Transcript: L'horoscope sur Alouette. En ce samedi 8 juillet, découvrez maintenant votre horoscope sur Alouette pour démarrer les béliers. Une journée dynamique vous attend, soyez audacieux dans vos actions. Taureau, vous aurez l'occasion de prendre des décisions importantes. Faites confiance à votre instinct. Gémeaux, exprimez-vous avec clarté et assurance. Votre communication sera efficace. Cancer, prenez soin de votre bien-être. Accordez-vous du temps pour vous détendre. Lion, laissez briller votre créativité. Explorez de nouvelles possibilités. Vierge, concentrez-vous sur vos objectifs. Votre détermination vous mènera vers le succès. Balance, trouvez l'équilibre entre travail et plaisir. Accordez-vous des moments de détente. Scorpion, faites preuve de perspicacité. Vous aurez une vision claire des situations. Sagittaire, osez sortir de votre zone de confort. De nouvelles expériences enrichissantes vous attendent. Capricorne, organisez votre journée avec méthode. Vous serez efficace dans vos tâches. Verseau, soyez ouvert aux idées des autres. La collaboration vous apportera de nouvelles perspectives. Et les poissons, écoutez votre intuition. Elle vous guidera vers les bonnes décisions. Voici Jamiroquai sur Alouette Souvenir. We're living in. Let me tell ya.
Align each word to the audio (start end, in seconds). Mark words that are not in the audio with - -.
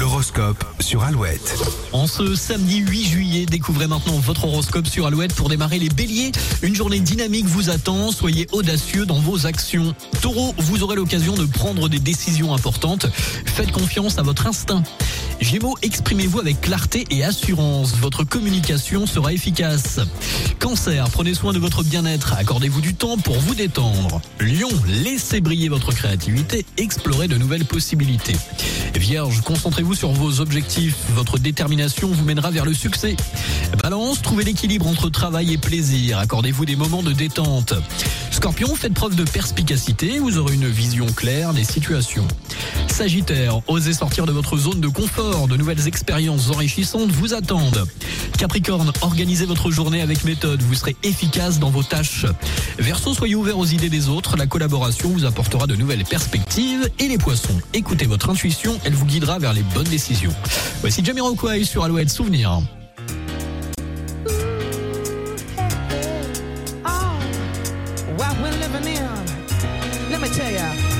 L'horoscope 0.00 0.64
sur 0.80 1.02
Alouette. 1.02 1.58
En 1.92 2.06
ce 2.06 2.34
samedi 2.34 2.78
8 2.78 3.04
juillet, 3.04 3.44
découvrez 3.44 3.86
maintenant 3.86 4.18
votre 4.18 4.46
horoscope 4.46 4.86
sur 4.86 5.04
Alouette 5.04 5.34
pour 5.34 5.50
démarrer 5.50 5.78
les 5.78 5.90
béliers. 5.90 6.32
Une 6.62 6.74
journée 6.74 7.00
dynamique 7.00 7.44
vous 7.44 7.68
attend, 7.68 8.10
soyez 8.10 8.46
audacieux 8.50 9.04
dans 9.04 9.20
vos 9.20 9.44
actions. 9.44 9.94
Taureau, 10.22 10.54
vous 10.56 10.82
aurez 10.82 10.96
l'occasion 10.96 11.34
de 11.34 11.44
prendre 11.44 11.90
des 11.90 11.98
décisions 11.98 12.54
importantes. 12.54 13.08
Faites 13.44 13.72
confiance 13.72 14.18
à 14.18 14.22
votre 14.22 14.46
instinct. 14.46 14.82
Gémeaux, 15.40 15.76
exprimez-vous 15.82 16.38
avec 16.38 16.60
clarté 16.60 17.06
et 17.10 17.24
assurance. 17.24 17.94
Votre 17.96 18.24
communication 18.24 19.06
sera 19.06 19.32
efficace. 19.32 19.98
Cancer, 20.58 21.08
prenez 21.10 21.34
soin 21.34 21.52
de 21.52 21.58
votre 21.58 21.82
bien-être. 21.82 22.34
Accordez-vous 22.34 22.80
du 22.80 22.94
temps 22.94 23.16
pour 23.16 23.38
vous 23.38 23.54
détendre. 23.54 24.20
Lion, 24.38 24.68
laissez 24.86 25.40
briller 25.40 25.68
votre 25.68 25.92
créativité. 25.92 26.66
Explorez 26.76 27.26
de 27.26 27.38
nouvelles 27.38 27.64
possibilités. 27.64 28.36
Vierge, 28.94 29.40
concentrez-vous 29.40 29.94
sur 29.94 30.12
vos 30.12 30.40
objectifs. 30.40 30.96
Votre 31.14 31.38
détermination 31.38 32.08
vous 32.08 32.24
mènera 32.24 32.50
vers 32.50 32.66
le 32.66 32.74
succès. 32.74 33.16
Balance, 33.82 34.20
trouvez 34.20 34.44
l'équilibre 34.44 34.86
entre 34.86 35.08
travail 35.08 35.54
et 35.54 35.58
plaisir. 35.58 36.18
Accordez-vous 36.18 36.66
des 36.66 36.76
moments 36.76 37.02
de 37.02 37.12
détente. 37.12 37.72
Scorpion, 38.40 38.74
faites 38.74 38.94
preuve 38.94 39.16
de 39.16 39.24
perspicacité. 39.24 40.18
Vous 40.18 40.38
aurez 40.38 40.54
une 40.54 40.66
vision 40.66 41.04
claire 41.04 41.52
des 41.52 41.62
situations. 41.62 42.26
Sagittaire, 42.86 43.60
osez 43.68 43.92
sortir 43.92 44.24
de 44.24 44.32
votre 44.32 44.56
zone 44.56 44.80
de 44.80 44.88
confort. 44.88 45.46
De 45.46 45.58
nouvelles 45.58 45.86
expériences 45.86 46.48
enrichissantes 46.48 47.10
vous 47.10 47.34
attendent. 47.34 47.86
Capricorne, 48.38 48.92
organisez 49.02 49.44
votre 49.44 49.70
journée 49.70 50.00
avec 50.00 50.24
méthode. 50.24 50.62
Vous 50.62 50.74
serez 50.74 50.96
efficace 51.02 51.58
dans 51.58 51.68
vos 51.68 51.82
tâches. 51.82 52.24
Verseau, 52.78 53.12
soyez 53.12 53.34
ouvert 53.34 53.58
aux 53.58 53.66
idées 53.66 53.90
des 53.90 54.08
autres. 54.08 54.38
La 54.38 54.46
collaboration 54.46 55.10
vous 55.10 55.26
apportera 55.26 55.66
de 55.66 55.76
nouvelles 55.76 56.04
perspectives. 56.04 56.88
Et 56.98 57.08
les 57.08 57.18
poissons, 57.18 57.60
écoutez 57.74 58.06
votre 58.06 58.30
intuition. 58.30 58.80
Elle 58.84 58.94
vous 58.94 59.04
guidera 59.04 59.38
vers 59.38 59.52
les 59.52 59.62
bonnes 59.74 59.84
décisions. 59.84 60.34
Voici 60.80 61.04
Jamiroquai 61.04 61.64
sur 61.64 61.84
Alouette 61.84 62.08
Souvenir. 62.08 62.62
We're 68.42 68.58
living 68.58 68.86
in. 68.86 70.10
Let 70.10 70.20
me 70.20 70.28
tell 70.28 70.50
ya. 70.50 70.99